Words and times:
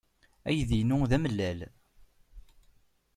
Aydi-inu 0.49 0.97
d 1.09 1.11
amellal. 1.15 1.59